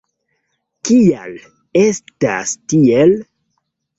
Kial 0.89 1.35
estas 1.83 2.53
tiel? 2.73 3.13